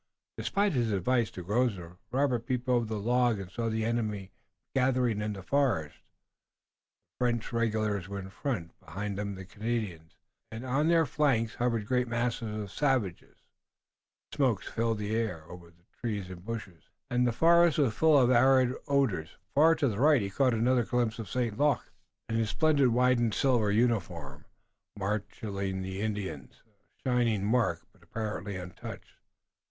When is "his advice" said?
0.73-1.29